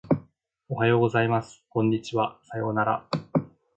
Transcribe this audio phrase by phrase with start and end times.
[0.67, 1.63] おはようございます。
[1.69, 2.39] こんにちは。
[2.45, 3.07] さようなら。